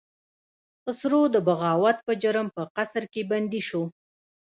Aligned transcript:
خسرو 0.83 1.21
د 1.33 1.37
بغاوت 1.47 1.97
په 2.07 2.13
جرم 2.21 2.47
په 2.55 2.63
قصر 2.75 3.03
کې 3.13 3.21
بندي 3.31 3.61
شو. 3.67 3.83